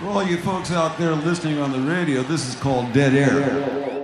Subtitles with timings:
[0.00, 4.00] For all you folks out there listening on the radio, this is called Dead Air.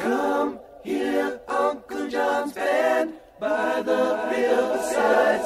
[0.00, 5.42] Come hear Uncle John's band by the riverside.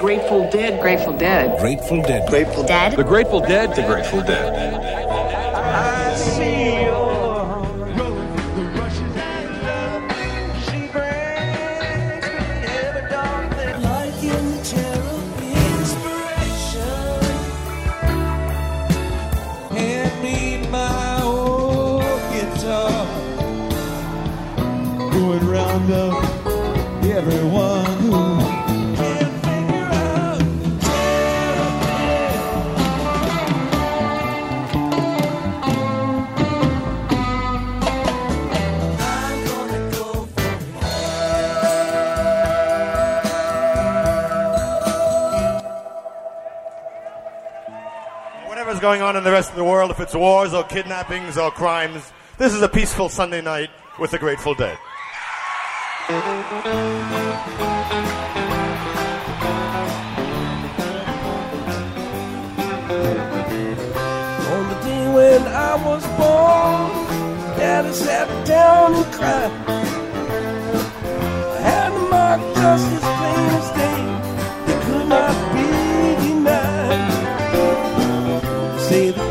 [0.00, 1.56] Grateful Dead, Grateful Dead.
[1.60, 2.28] Grateful Dead.
[2.28, 2.96] Grateful Dead.
[2.96, 3.76] The Grateful Dead.
[3.76, 4.95] The Grateful Dead.
[48.86, 52.12] Going on in the rest of the world, if it's wars or kidnappings or crimes,
[52.38, 54.78] this is a peaceful Sunday night with the Grateful Dead.
[56.08, 56.22] On
[64.68, 69.50] the day when I was born, Daddy sat down and cried.
[71.56, 73.75] I had to mark just as plain as
[78.96, 79.25] Say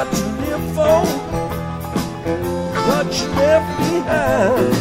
[0.00, 1.00] you got to live for,
[2.88, 4.74] what you left behind.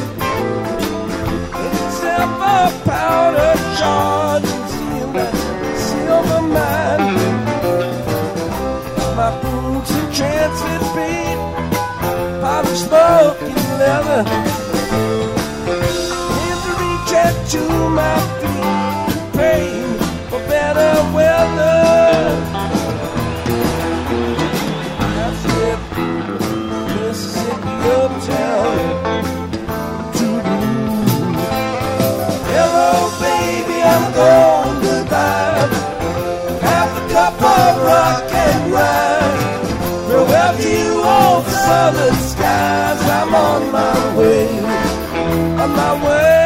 [1.66, 5.34] Except for powder charge and that
[5.76, 7.16] silver mine.
[9.18, 11.40] My boots and transit beat,
[12.42, 14.24] polished smoking leather.
[16.36, 19.94] Need to reach out to my feet, praying
[20.30, 21.59] for better weather.
[40.70, 43.02] You, old southern skies.
[43.18, 44.48] I'm on my way,
[45.62, 46.39] on my way.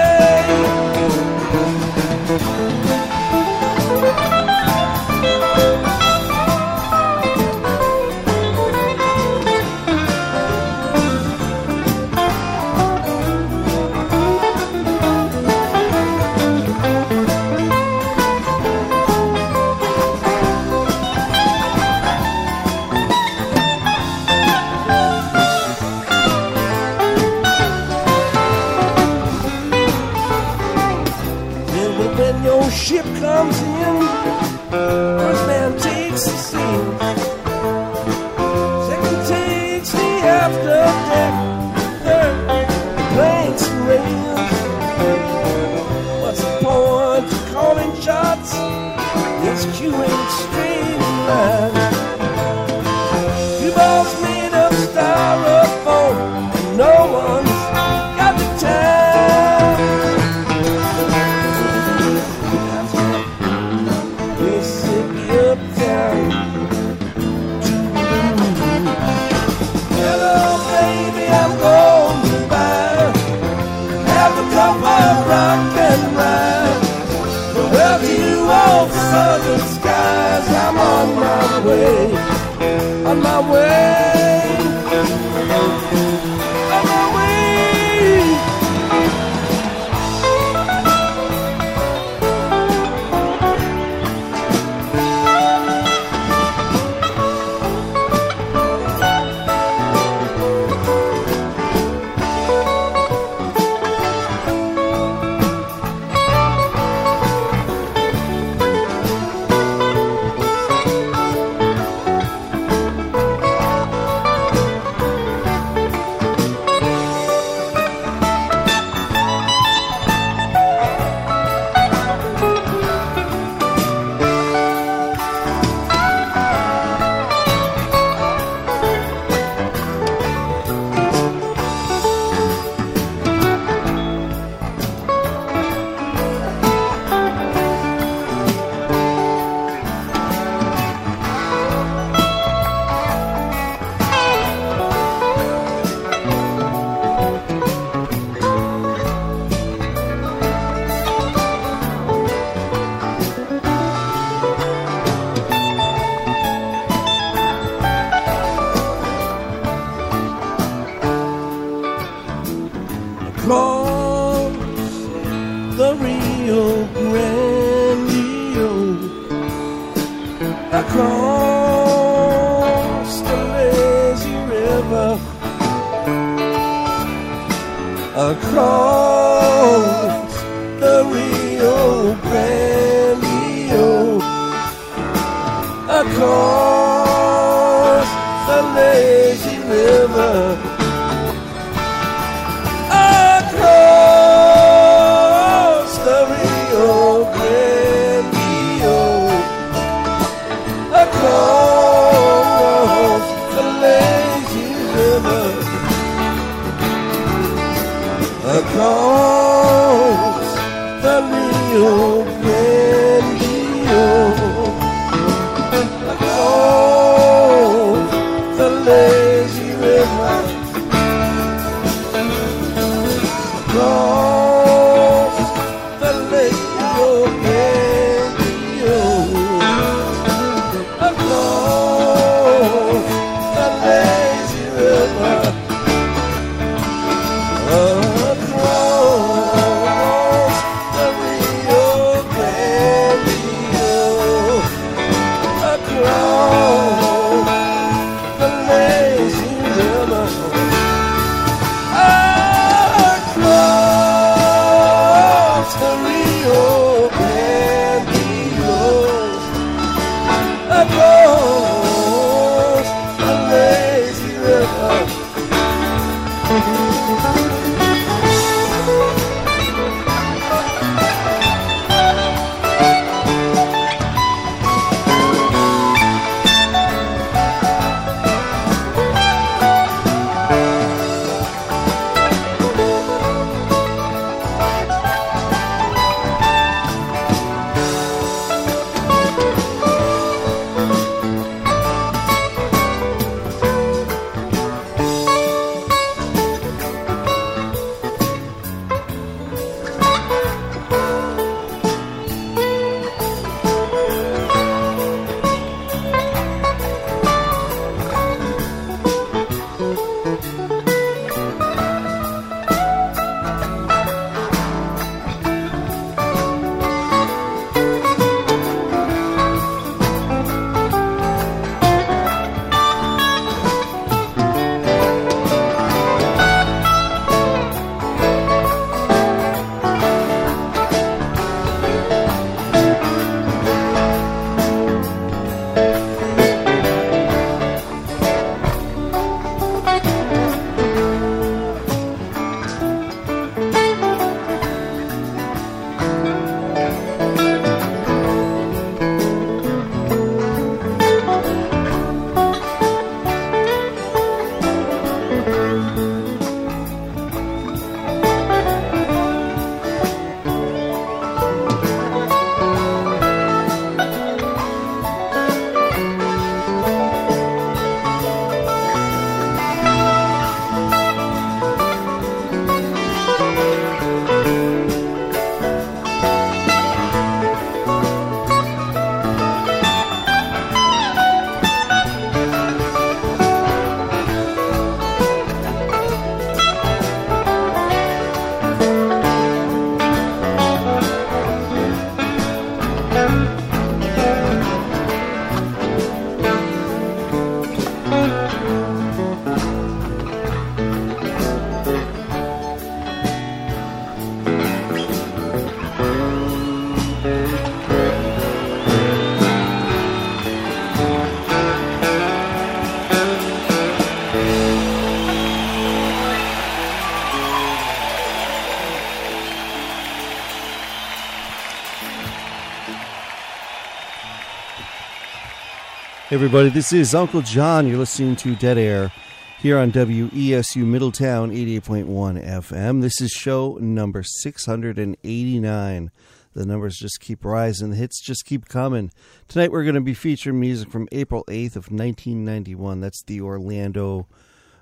[426.33, 427.87] Everybody, this is Uncle John.
[427.87, 429.11] You're listening to Dead Air
[429.59, 433.01] here on WESU Middletown 88.1 FM.
[433.03, 436.11] This is show number 689.
[436.55, 439.11] The numbers just keep rising, the hits just keep coming.
[439.47, 442.99] Tonight we're going to be featuring music from April 8th of 1991.
[442.99, 444.27] That's the Orlando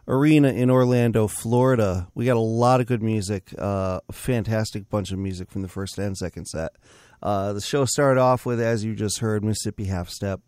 [0.07, 2.07] Arena in Orlando, Florida.
[2.15, 5.67] We got a lot of good music, uh, a fantastic bunch of music from the
[5.67, 6.71] first and second set.
[7.21, 10.39] Uh, the show started off with, as you just heard, Mississippi Half Step.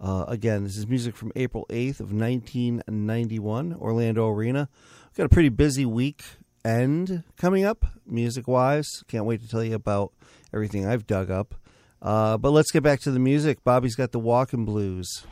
[0.00, 4.68] Uh, again, this is music from April 8th of 1991, Orlando Arena.
[5.06, 6.24] We've got a pretty busy week
[6.64, 8.88] end coming up, music wise.
[9.08, 10.12] Can't wait to tell you about
[10.52, 11.54] everything I've dug up.
[12.02, 13.64] Uh, but let's get back to the music.
[13.64, 15.24] Bobby's got the walking blues.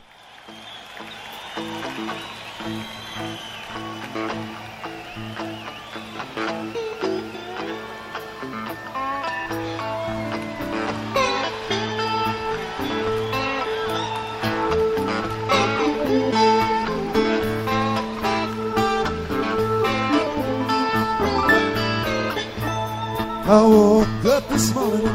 [23.53, 25.05] I woke up this morning,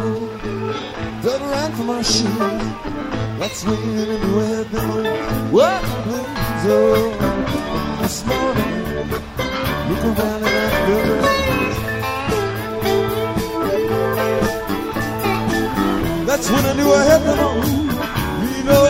[1.22, 2.30] felt right for my shoes.
[3.40, 5.04] That's when it went down.
[5.50, 7.10] What blues oh,
[8.00, 9.10] this morning,
[9.88, 11.18] look around and I feel.
[16.26, 17.54] That's when I knew I had to know,
[18.54, 18.82] you know.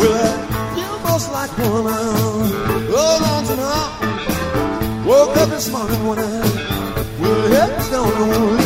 [0.00, 2.13] Well, I feel most like one.
[5.54, 6.24] This morning when I
[7.20, 8.63] well, head's down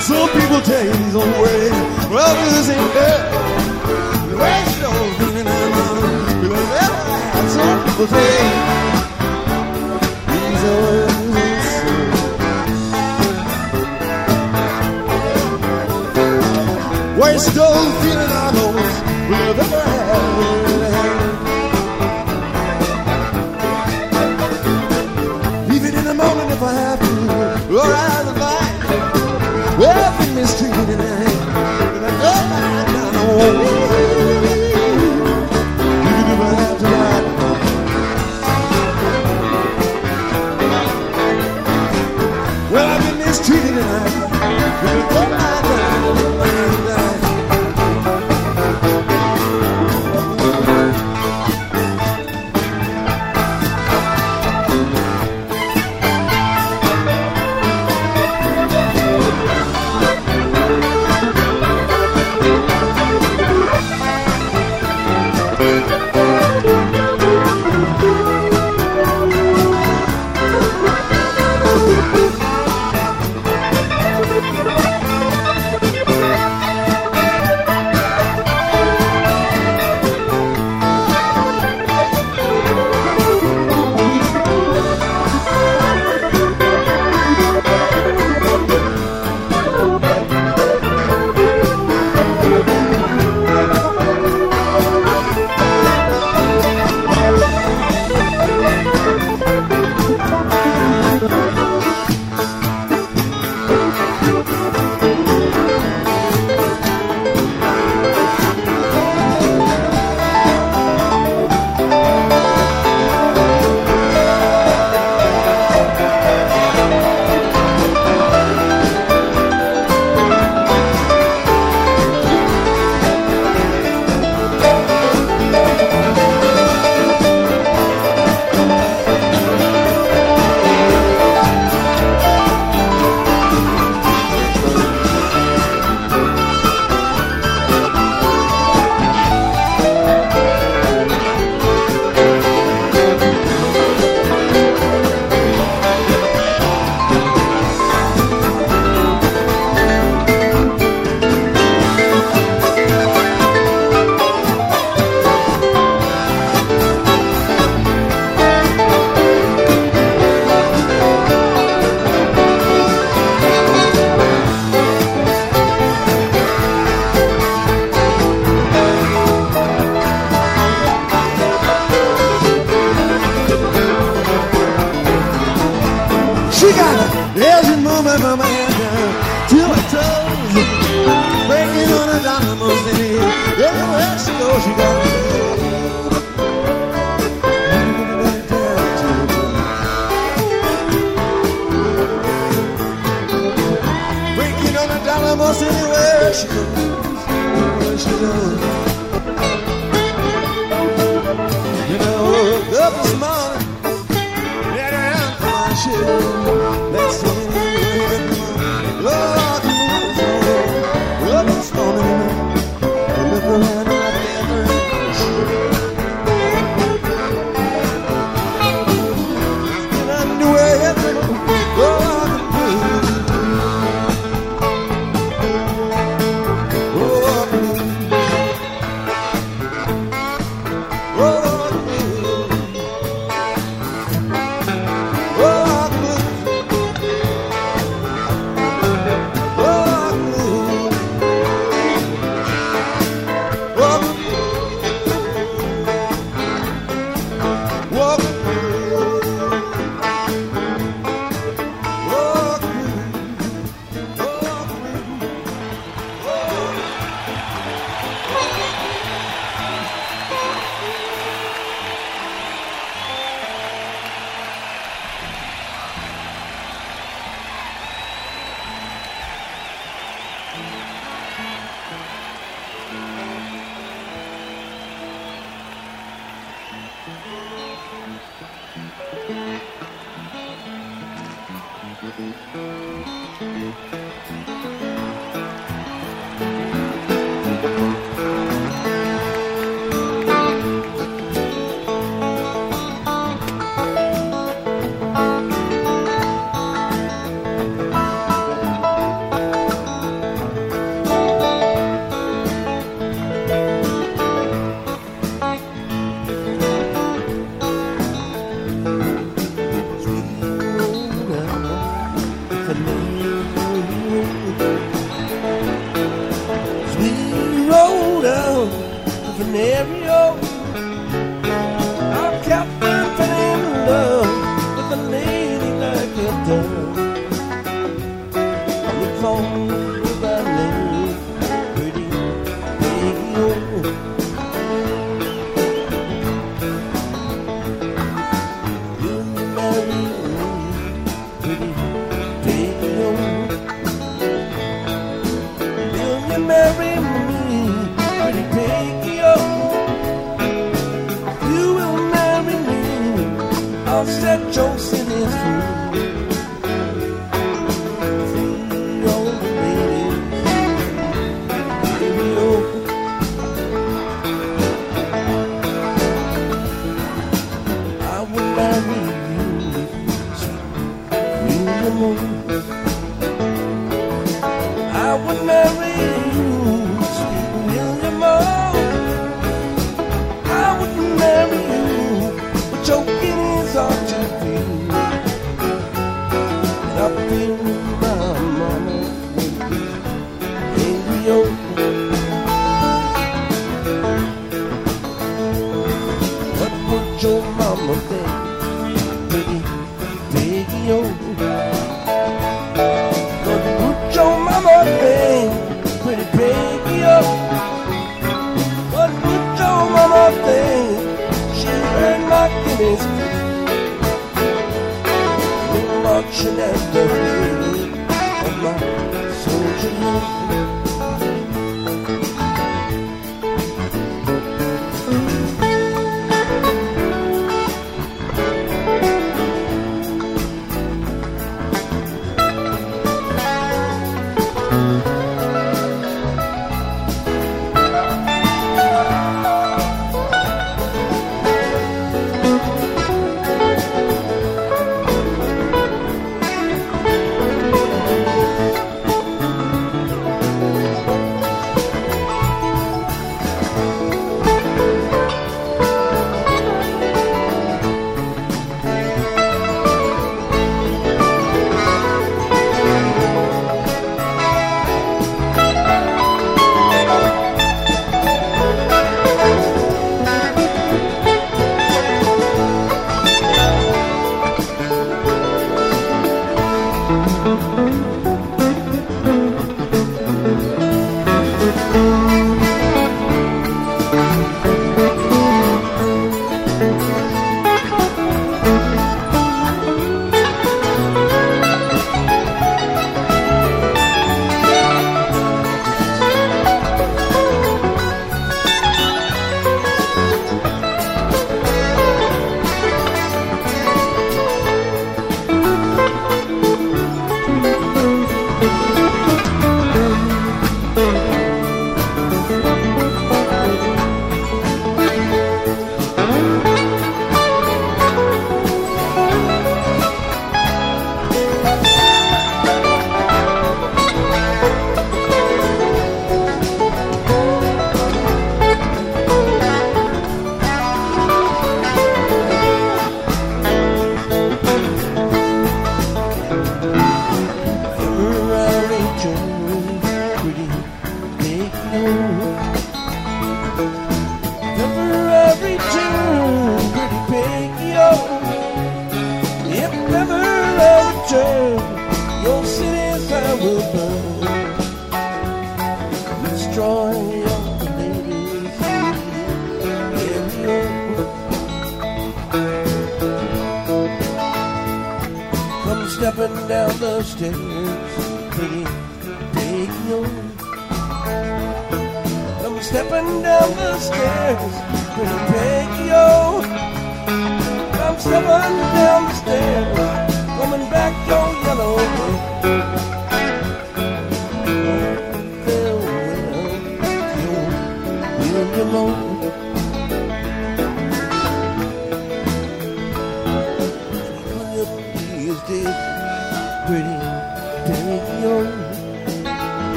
[0.00, 1.70] Some people take his own way,
[2.14, 3.24] others ain't there.
[4.30, 8.54] The rest of them in their mind, but I never had some people take
[10.30, 11.16] these own
[17.20, 18.70] Waste those feeling I know,
[19.30, 20.26] will never have.
[25.74, 27.06] Even in the morning if I have to,
[27.74, 28.25] or out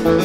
[0.00, 0.24] Pretty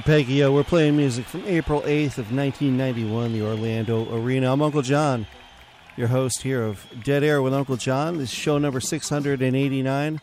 [0.00, 0.52] Peggy-O.
[0.52, 4.52] We're playing music from April 8th of 1991, the Orlando Arena.
[4.52, 5.26] I'm Uncle John,
[5.96, 8.18] your host here of Dead Air with Uncle John.
[8.18, 10.20] This is show number 689.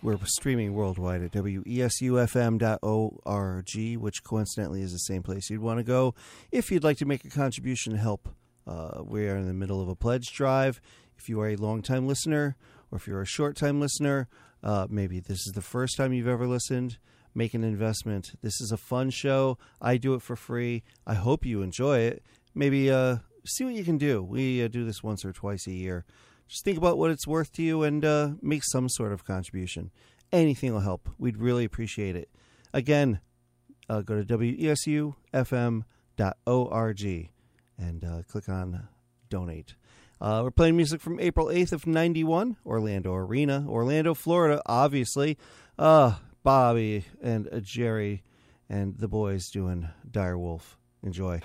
[0.00, 1.66] We're streaming worldwide at wesufm.org,
[3.98, 6.14] which coincidentally is the same place you'd want to go
[6.52, 8.28] if you'd like to make a contribution to help.
[8.64, 10.80] Uh, we are in the middle of a pledge drive.
[11.18, 12.56] If you are a long-time listener,
[12.92, 14.28] or if you're a short-time listener,
[14.62, 16.98] uh, maybe this is the first time you've ever listened,
[17.34, 18.30] make an investment.
[18.40, 19.58] This is a fun show.
[19.82, 20.84] I do it for free.
[21.08, 22.22] I hope you enjoy it.
[22.54, 24.22] Maybe uh, see what you can do.
[24.22, 26.04] We uh, do this once or twice a year.
[26.48, 29.90] Just think about what it's worth to you and uh, make some sort of contribution.
[30.32, 31.08] Anything will help.
[31.18, 32.30] We'd really appreciate it.
[32.72, 33.20] Again,
[33.88, 35.14] uh, go to wesufm.org
[37.78, 38.88] and uh, click on
[39.28, 39.74] donate.
[40.20, 45.38] Uh, we're playing music from April 8th of 91, Orlando Arena, Orlando, Florida, obviously.
[45.78, 48.22] Uh, Bobby and uh, Jerry
[48.68, 50.78] and the boys doing Dire Wolf.
[51.02, 51.40] Enjoy.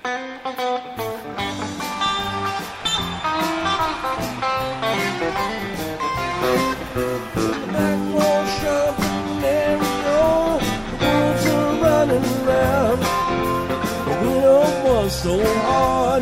[15.24, 16.13] So hard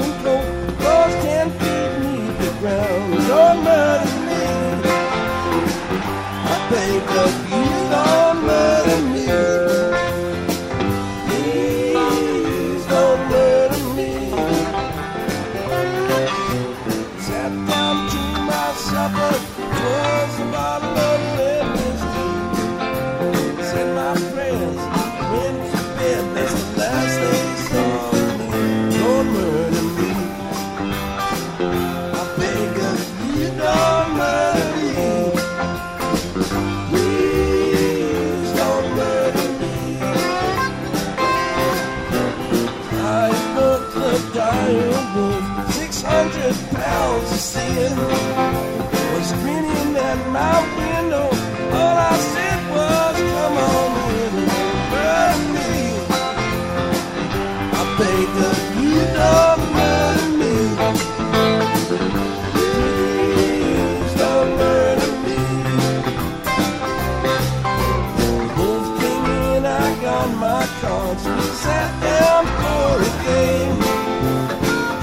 [71.11, 73.79] We sat down for a game.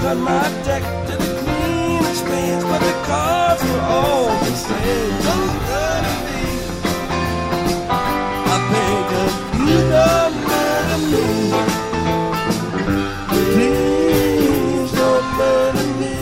[0.01, 5.21] Cut my deck to the cleanest spades, but the cards were all the same.
[5.27, 6.41] Don't murder me.
[7.91, 9.33] I beg of
[9.67, 11.27] you, don't murder me.
[13.53, 16.13] Please don't murder me.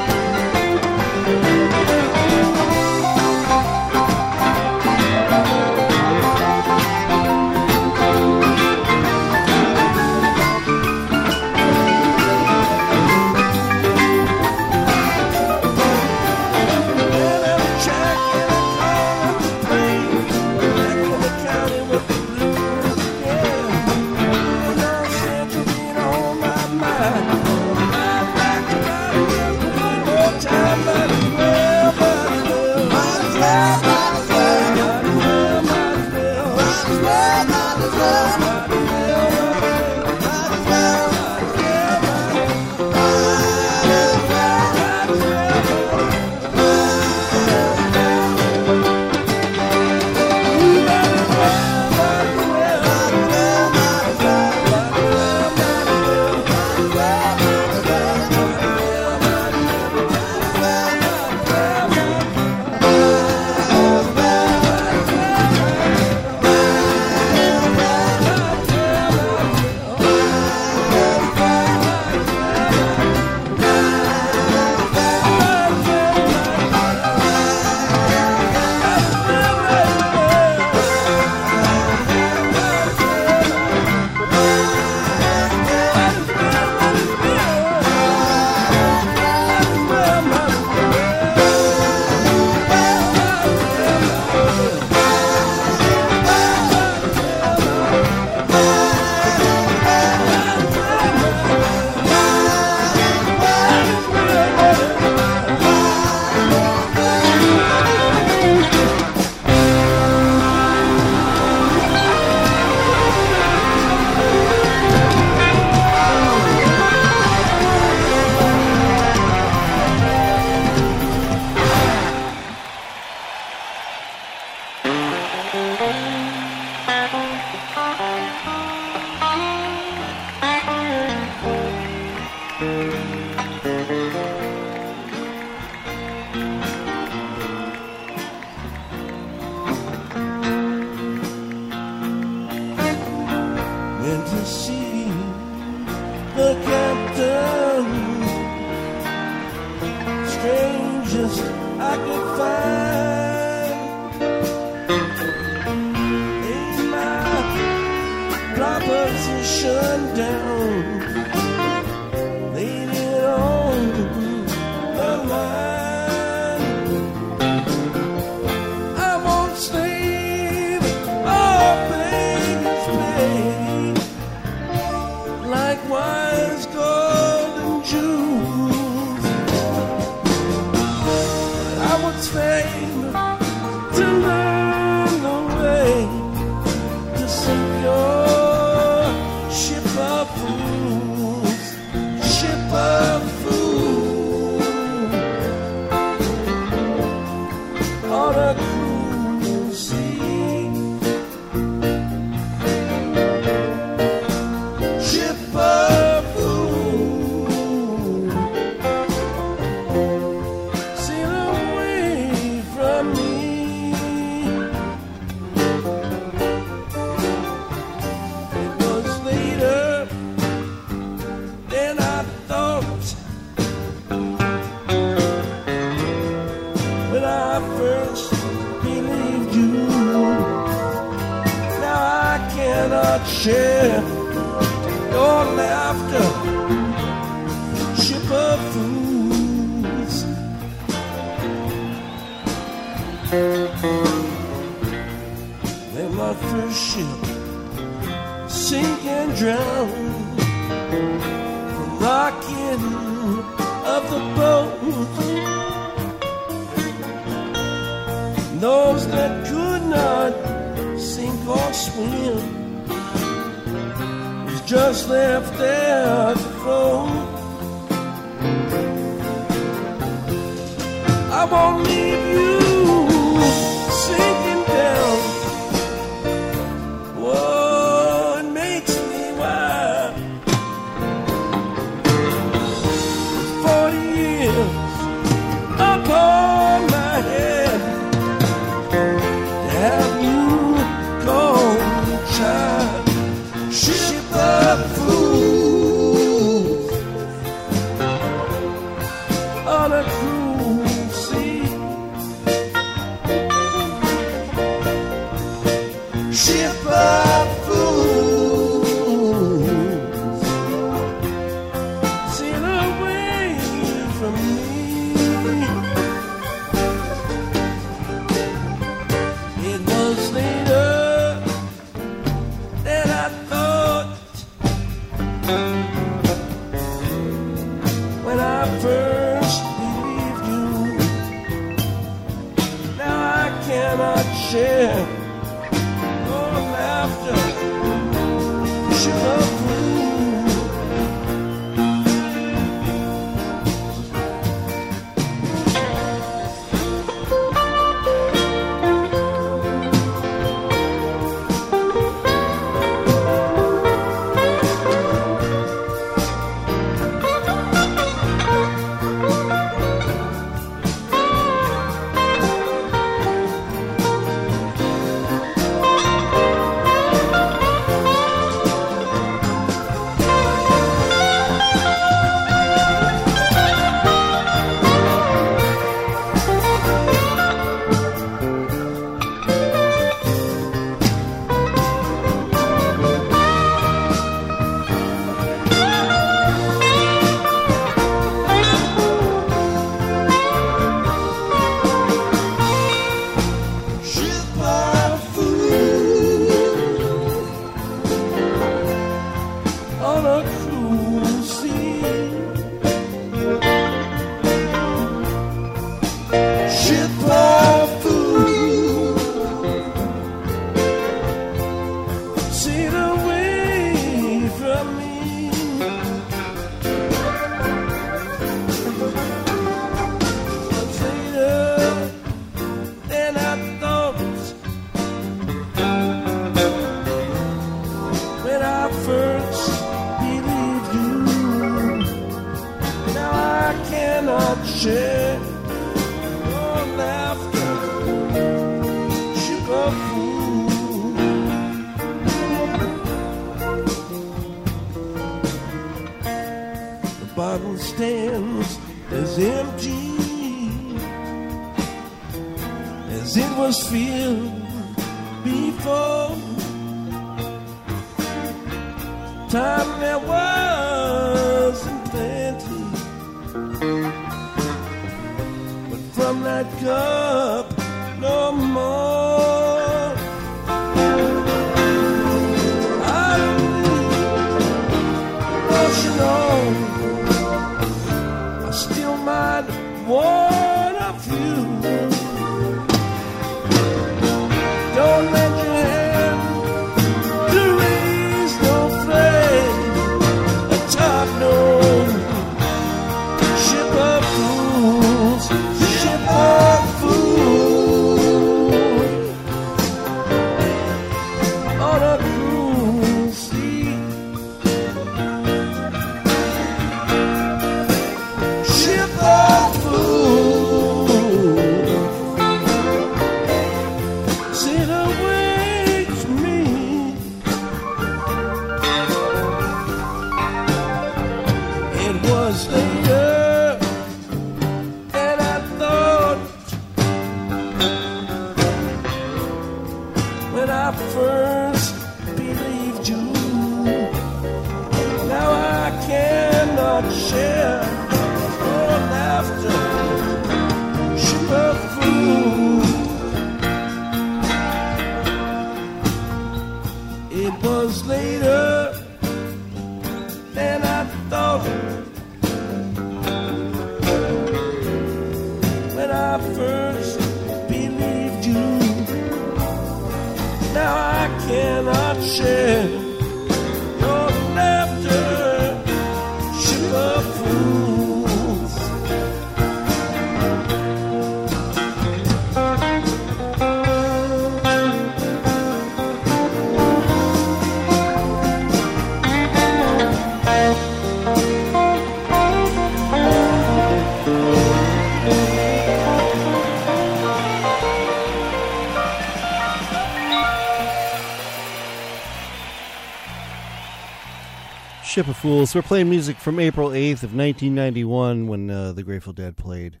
[595.12, 595.74] Ship of Fools.
[595.74, 600.00] We're playing music from April 8th of 1991 when uh, the Grateful Dead played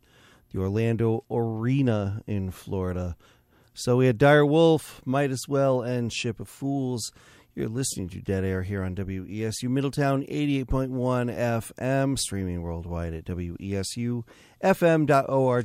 [0.50, 3.14] the Orlando Arena in Florida.
[3.74, 7.12] So we had Dire Wolf, Might As Well, and Ship of Fools.
[7.54, 14.24] You're listening to Dead Air here on WESU Middletown 88.1 FM, streaming worldwide at WESUFM.org.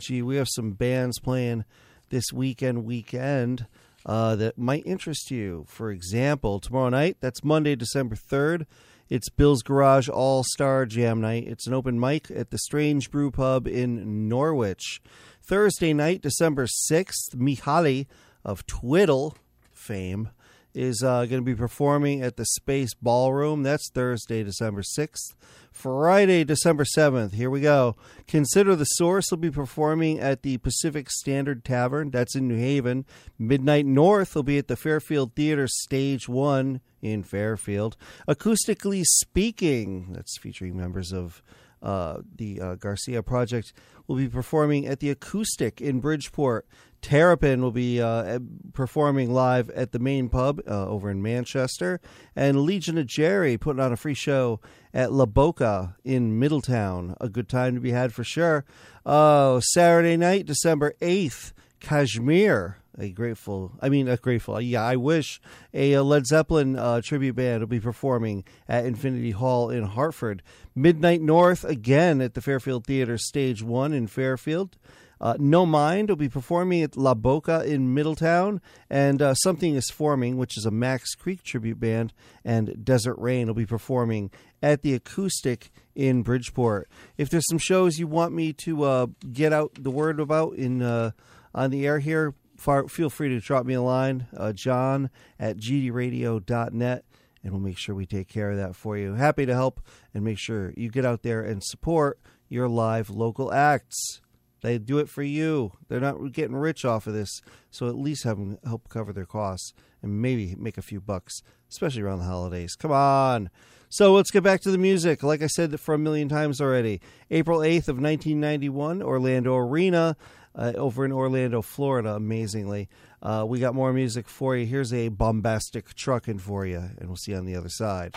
[0.09, 1.63] We have some bands playing
[2.09, 3.65] this weekend, weekend
[4.05, 5.63] uh, that might interest you.
[5.69, 8.65] For example, tomorrow night, that's Monday, December 3rd,
[9.09, 11.47] it's Bill's Garage All Star Jam Night.
[11.47, 15.01] It's an open mic at the Strange Brew Pub in Norwich.
[15.41, 18.07] Thursday night, December 6th, Mihali
[18.43, 19.37] of Twiddle
[19.71, 20.29] fame
[20.77, 23.63] is uh, going to be performing at the Space Ballroom.
[23.63, 25.33] That's Thursday, December 6th.
[25.71, 27.95] Friday, December 7th, here we go.
[28.27, 32.11] Consider the Source will be performing at the Pacific Standard Tavern.
[32.11, 33.05] That's in New Haven.
[33.39, 37.97] Midnight North will be at the Fairfield Theater Stage 1 in Fairfield.
[38.27, 41.41] Acoustically Speaking, that's featuring members of
[41.81, 43.73] uh, the uh, Garcia Project,
[44.07, 46.67] will be performing at the Acoustic in Bridgeport.
[47.01, 48.39] Terrapin will be uh,
[48.73, 51.99] performing live at the main pub uh, over in Manchester.
[52.35, 54.59] And Legion of Jerry putting on a free show
[54.93, 57.15] at La Boca in Middletown.
[57.21, 58.65] A good time to be had for sure.
[59.05, 65.39] Oh, Saturday night, December 8th, Kashmir a grateful i mean a grateful yeah i wish
[65.73, 70.41] a, led zeppelin uh, tribute band will be performing at infinity hall in hartford
[70.75, 74.77] midnight north again at the fairfield theater stage one in fairfield
[75.19, 79.89] uh, no mind will be performing at la boca in middletown and uh, something is
[79.89, 82.13] forming which is a max creek tribute band
[82.43, 84.29] and desert rain will be performing
[84.61, 89.53] at the acoustic in bridgeport if there's some shows you want me to uh, get
[89.53, 91.11] out the word about in uh,
[91.53, 95.09] on the air here far, feel free to drop me a line, uh, john
[95.39, 97.05] at gdradio.net,
[97.43, 99.13] and we'll make sure we take care of that for you.
[99.13, 99.79] Happy to help
[100.13, 104.21] and make sure you get out there and support your live local acts.
[104.61, 105.73] They do it for you.
[105.87, 109.25] They're not getting rich off of this, so at least have them help cover their
[109.25, 112.75] costs and maybe make a few bucks, especially around the holidays.
[112.75, 113.49] Come on.
[113.89, 115.23] So let's get back to the music.
[115.23, 116.99] Like I said for a million times already,
[117.31, 120.17] April 8th of 1991, Orlando Arena.
[120.57, 122.89] uh, over in Orlando, Florida, amazingly.
[123.21, 124.65] Uh, we got more music for you.
[124.65, 128.15] Here's a bombastic trucking for you, and we'll see you on the other side.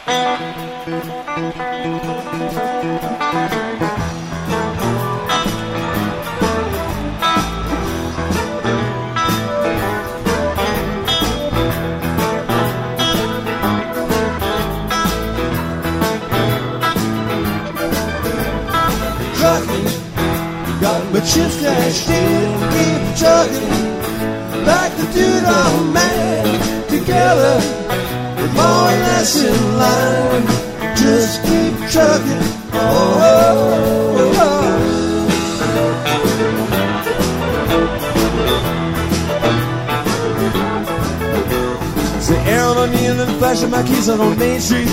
[21.31, 23.71] Chips cashed in, keep trucking.
[24.67, 25.45] Like the dude
[25.95, 26.59] man,
[26.89, 27.61] together,
[28.37, 30.45] we're more or less in line.
[30.97, 32.43] Just keep trucking.
[32.73, 34.47] Oh oh, oh, oh, oh.
[42.21, 44.89] Say Aaron Onion and flashing my keys on Main Street.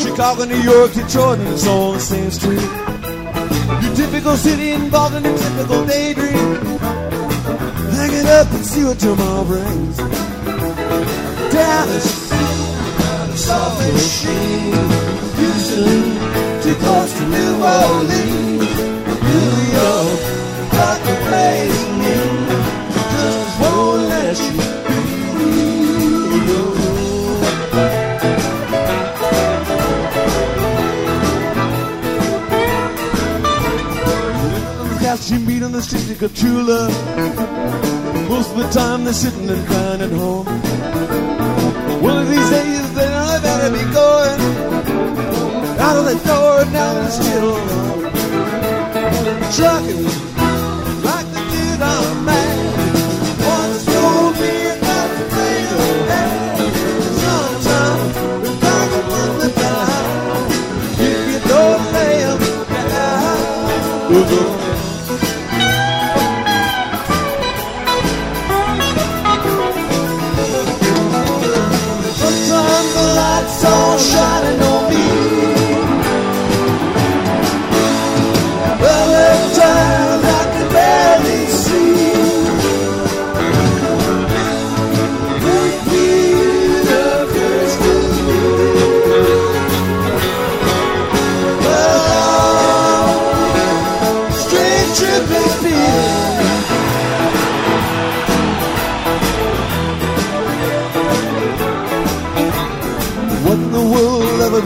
[0.00, 2.58] Chicago, New York, Detroit, and it's all the same street.
[3.80, 6.64] Your typical city involved in a typical daydream.
[7.96, 9.96] Hang it up and see what tomorrow brings.
[11.52, 14.72] Dallas, Lake City,
[15.38, 16.02] Houston,
[16.62, 19.02] too close to New Orleans.
[19.30, 20.20] New York,
[21.06, 22.14] the place me,
[23.12, 24.71] just won't let you
[35.12, 36.90] Cats you meet on the street to get true love.
[38.30, 40.46] Most of the time they're sitting and crying at home.
[42.02, 44.40] One of these days they know they better be going
[45.78, 48.12] out of the door now they're still alone.
[49.52, 50.31] Trucking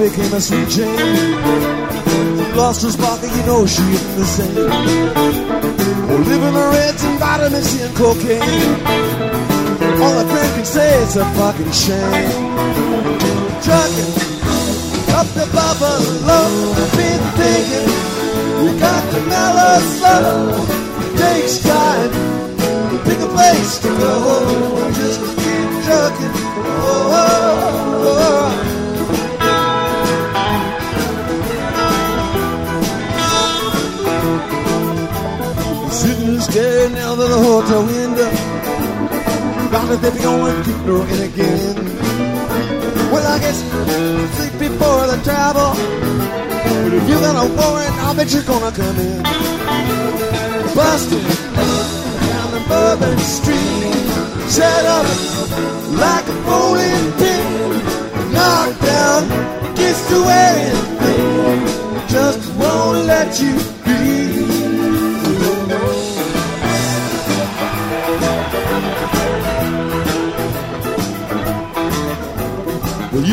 [0.07, 2.57] ever became a sweet Jane?
[2.57, 4.71] Lost her sparkle, you know she isn't the same.
[6.09, 8.43] Oh, living the reds and vitamins and cocaine.
[10.03, 12.31] All a friend can say it's a fucking shame.
[13.65, 14.15] Trucking
[15.19, 16.41] up the buffalo,
[16.97, 17.89] been thinking
[18.63, 20.67] you got to mellow slow.
[21.17, 22.11] Takes time,
[22.91, 24.15] to pick a place to go.
[24.95, 26.35] Just keep trucking.
[26.79, 27.46] Oh, oh, oh.
[36.87, 38.31] And out of the hotel window.
[39.71, 41.75] Bound to think going keep looking again.
[43.11, 43.59] Well, I guess
[44.37, 45.75] sleep before the travel.
[46.83, 49.23] But if you got a warrant, I'll bet you're gonna come in.
[50.75, 51.27] Busted
[52.31, 54.07] down the Bourbon Street.
[54.49, 55.07] Set up
[56.05, 58.33] like a bowling pin.
[58.33, 59.23] Knocked down
[60.11, 60.19] to
[60.49, 61.59] anything.
[62.09, 63.76] Just won't let you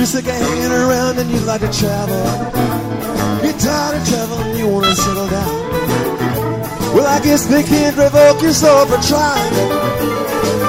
[0.03, 2.19] you're sick of hanging around and you like to travel.
[3.41, 5.71] You're tired of traveling, you want to settle down.
[6.93, 9.53] Well, I guess they can't revoke your soul for trying.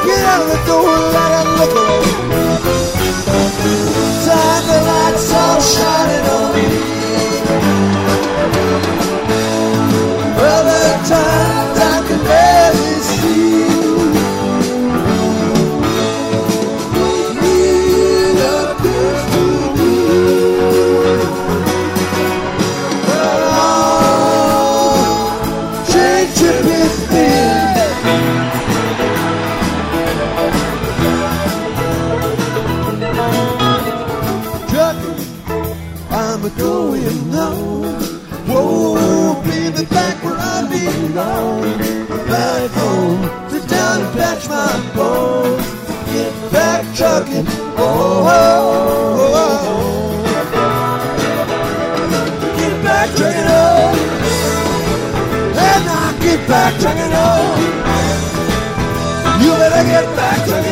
[0.06, 1.74] Get out of the door let it look.
[4.24, 6.66] Time the lights all shining on me.
[10.54, 11.53] Other
[41.14, 41.62] Belong.
[42.26, 45.62] Back home, sit down and patch my bones.
[46.10, 47.46] Get back trucking.
[47.78, 48.58] Oh, oh,
[49.22, 49.62] oh, oh.
[52.58, 53.46] Get back trucking.
[53.46, 53.94] Oh.
[55.54, 57.60] And I get back, trucking on.
[59.40, 60.63] You better get back, trucking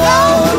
[0.00, 0.49] back,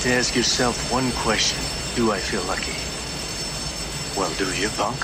[0.00, 1.58] You've to ask yourself one question.
[1.94, 2.72] Do I feel lucky?
[4.18, 4.96] Well, do you, punk?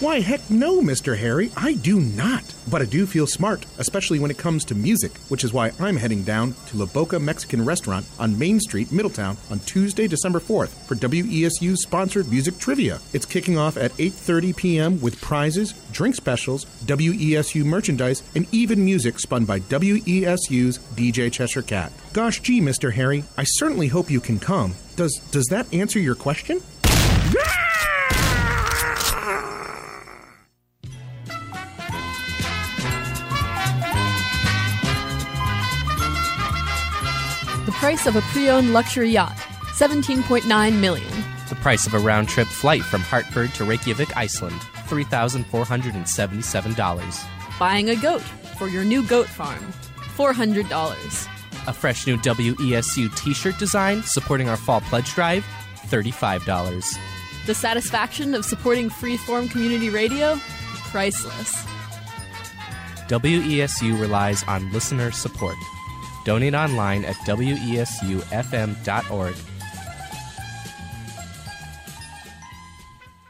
[0.00, 1.16] Why, heck no, Mr.
[1.16, 1.52] Harry.
[1.56, 2.51] I do not.
[2.70, 5.96] But I do feel smart, especially when it comes to music, which is why I'm
[5.96, 10.68] heading down to La Boca Mexican Restaurant on Main Street, Middletown, on Tuesday, December 4th
[10.86, 13.00] for WESU sponsored music trivia.
[13.12, 15.00] It's kicking off at 8:30 p.m.
[15.00, 21.92] with prizes, drink specials, WESU merchandise, and even music spun by WESU's DJ Cheshire Cat.
[22.12, 22.92] Gosh gee, Mr.
[22.92, 24.74] Harry, I certainly hope you can come.
[24.96, 26.60] Does does that answer your question?
[37.82, 39.36] Price of a pre-owned luxury yacht,
[39.74, 41.12] 17.9 million.
[41.48, 47.58] The price of a round trip flight from Hartford to Reykjavik, Iceland, $3,477.
[47.58, 48.22] Buying a goat
[48.56, 49.72] for your new goat farm,
[50.16, 51.28] $400.
[51.66, 55.44] A fresh new WESU t shirt design supporting our fall pledge drive,
[55.88, 56.84] $35.
[57.46, 60.38] The satisfaction of supporting freeform community radio,
[60.92, 61.52] priceless.
[63.08, 65.56] WESU relies on listener support.
[66.24, 68.26] Donate online at wesufm.org.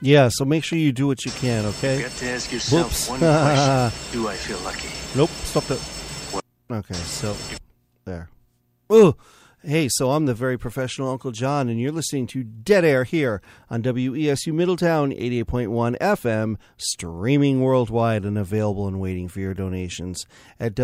[0.04, 2.00] Yeah, so make sure you do what you can, okay?
[2.00, 3.08] You've got to ask yourself Whoops.
[3.08, 3.92] one question.
[4.12, 4.88] Do I feel lucky?
[5.16, 6.42] Nope, stop that.
[6.72, 7.36] Okay, so
[8.04, 8.28] there.
[8.90, 9.14] Oh,
[9.62, 13.40] hey, so I'm the very professional Uncle John, and you're listening to Dead Air here
[13.70, 20.26] on WESU Middletown 88.1 FM, streaming worldwide and available and waiting for your donations
[20.58, 20.74] at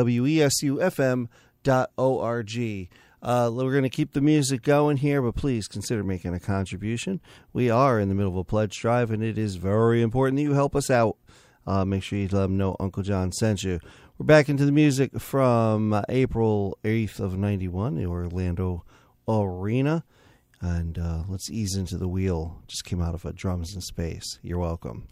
[1.65, 2.89] wesufm.org.
[3.21, 7.21] Uh, we're going to keep the music going here, but please consider making a contribution.
[7.53, 10.43] We are in the middle of a pledge drive, and it is very important that
[10.43, 11.17] you help us out.
[11.67, 13.81] Uh, make sure you let them know Uncle John sent you.
[14.19, 18.85] We're back into the music from uh, April 8th of 91, the Orlando
[19.29, 20.05] Arena.
[20.61, 22.63] And uh, let's ease into the wheel.
[22.67, 24.39] Just came out of a drums in space.
[24.43, 25.07] You're welcome.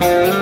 [0.00, 0.37] I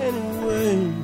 [0.00, 1.03] anyway.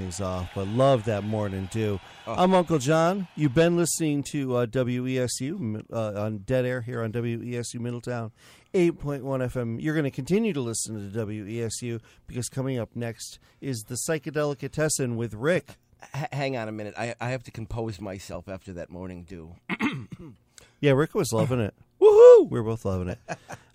[0.00, 0.50] Things off.
[0.54, 2.00] But love that Morning Dew.
[2.26, 3.28] I'm Uncle John.
[3.36, 8.32] You've been listening to uh, WESU uh, on Dead Air here on WESU Middletown
[8.72, 9.82] 8.1 FM.
[9.82, 15.16] You're going to continue to listen to WESU because coming up next is the Psychedelicatessen
[15.16, 15.76] with Rick.
[16.14, 16.94] H- hang on a minute.
[16.96, 19.56] I, I have to compose myself after that morning dew.
[20.82, 21.74] Yeah, Rick was loving it.
[22.00, 22.48] Woohoo!
[22.48, 23.18] We are both loving it.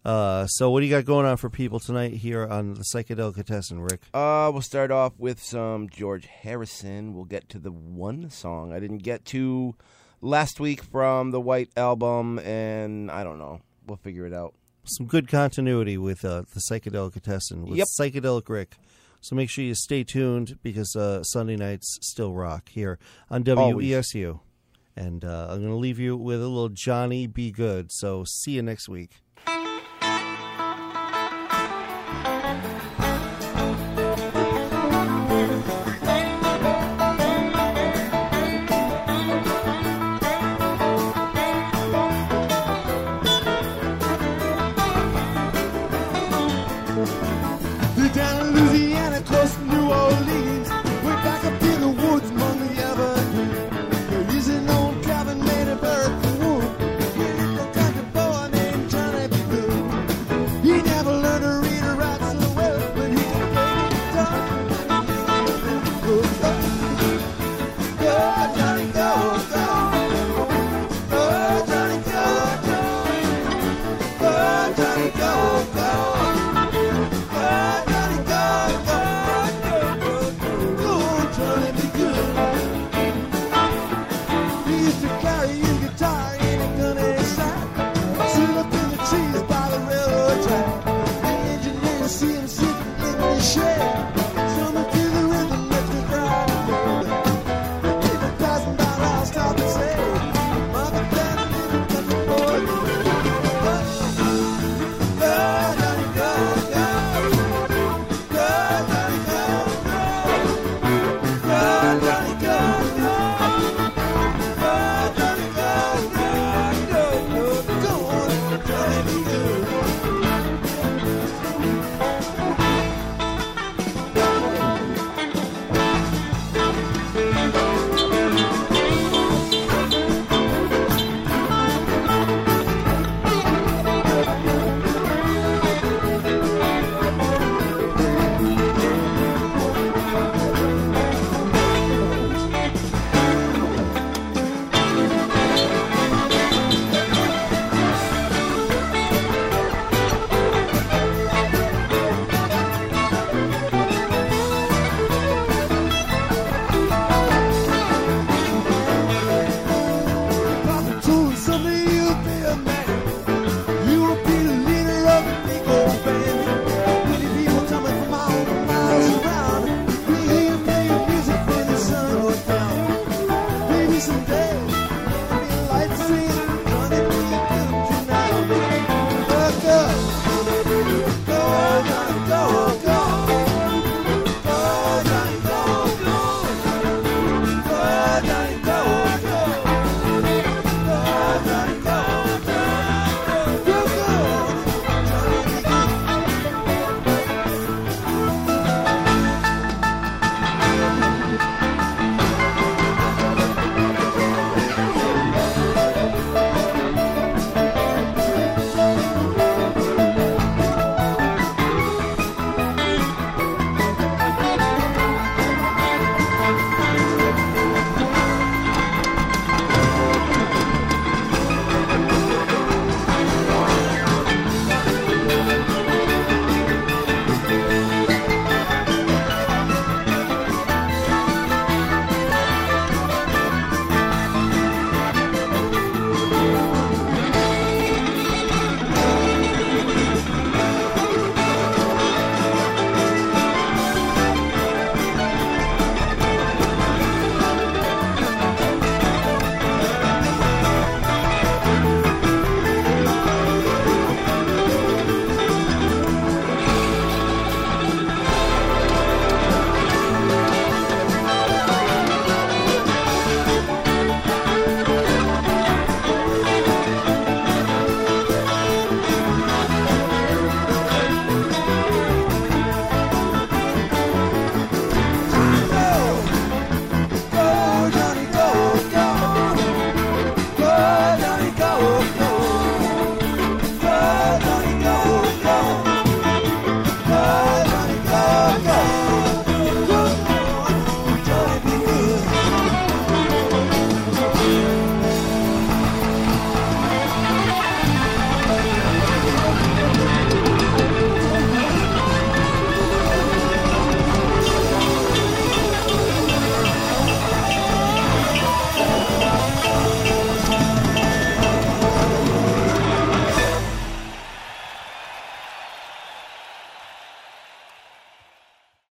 [0.06, 3.82] Uh, so, what do you got going on for people tonight here on the Psychedelicatessen,
[3.90, 4.02] Rick?
[4.14, 7.16] Uh, we'll start off with some George Harrison.
[7.16, 9.74] We'll get to the one song I didn't get to
[10.22, 13.62] last week from the White Album, and I don't know.
[13.88, 14.54] We'll figure it out.
[14.84, 17.88] Some good continuity with uh, the Psychedelicatessen with Yep.
[18.00, 18.76] Psychedelic Rick.
[19.22, 23.00] So make sure you stay tuned because uh, Sunday nights still rock here
[23.32, 23.88] on Always.
[23.88, 24.40] WESU.
[24.96, 27.50] And uh, I'm going to leave you with a little Johnny B.
[27.50, 27.92] Goode.
[27.92, 29.22] So see you next week.